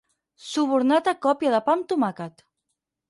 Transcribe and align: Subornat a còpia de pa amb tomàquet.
Subornat 0.45 1.09
a 1.13 1.15
còpia 1.27 1.53
de 1.57 1.61
pa 1.67 1.77
amb 1.77 1.89
tomàquet. 1.93 2.47